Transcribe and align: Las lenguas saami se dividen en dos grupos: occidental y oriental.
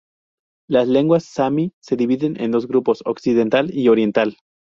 Las 0.67 0.87
lenguas 0.87 1.25
saami 1.25 1.73
se 1.79 1.95
dividen 1.95 2.35
en 2.41 2.49
dos 2.49 2.65
grupos: 2.67 3.03
occidental 3.05 3.69
y 3.71 3.87
oriental. 3.87 4.35